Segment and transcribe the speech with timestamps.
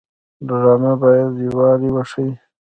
[0.47, 2.33] ډرامه باید یووالی وښيي